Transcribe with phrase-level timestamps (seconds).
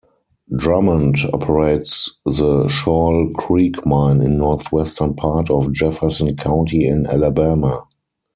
[0.55, 7.85] Drummond operates the Shoal Creek mine in northwestern part of Jefferson County in Alabama.